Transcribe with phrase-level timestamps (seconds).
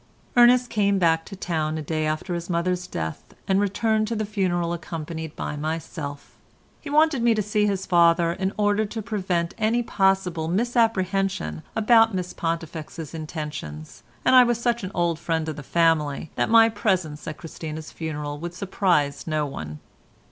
[0.35, 4.25] Ernest came back to town the day after his mother's death, and returned to the
[4.25, 6.33] funeral accompanied by myself.
[6.79, 12.15] He wanted me to see his father in order to prevent any possible misapprehension about
[12.15, 16.67] Miss Pontifex's intentions, and I was such an old friend of the family that my
[16.67, 19.77] presence at Christina's funeral would surprise no one.